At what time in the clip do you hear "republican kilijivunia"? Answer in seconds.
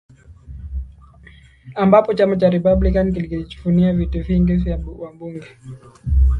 2.49-3.93